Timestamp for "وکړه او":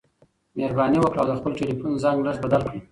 0.99-1.27